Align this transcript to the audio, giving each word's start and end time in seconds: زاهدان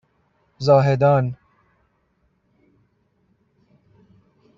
زاهدان 0.57 1.35